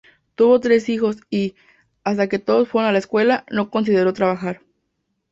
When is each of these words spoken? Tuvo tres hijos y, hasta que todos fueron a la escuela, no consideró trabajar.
Tuvo 0.33 0.59
tres 0.59 0.89
hijos 0.89 1.17
y, 1.29 1.53
hasta 2.03 2.27
que 2.27 2.39
todos 2.39 2.67
fueron 2.67 2.89
a 2.89 2.91
la 2.91 2.97
escuela, 2.97 3.45
no 3.51 3.69
consideró 3.69 4.13
trabajar. 4.13 4.63